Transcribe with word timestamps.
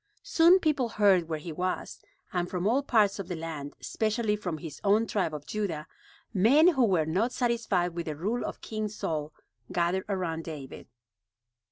Soon 0.23 0.57
people 0.59 0.89
heard 0.89 1.29
where 1.29 1.37
he 1.37 1.51
was, 1.51 1.99
and 2.33 2.49
from 2.49 2.65
all 2.65 2.81
parts 2.81 3.19
of 3.19 3.27
the 3.27 3.35
land, 3.35 3.75
especially 3.79 4.35
from 4.35 4.57
his 4.57 4.81
own 4.83 5.05
tribe 5.05 5.31
of 5.31 5.45
Judah, 5.45 5.85
men 6.33 6.69
who 6.69 6.85
were 6.85 7.05
not 7.05 7.31
satisfied 7.31 7.93
with 7.93 8.07
the 8.07 8.15
rule 8.15 8.43
of 8.43 8.61
King 8.61 8.87
Saul 8.89 9.31
gathered 9.71 10.05
around 10.09 10.43
David. 10.43 10.87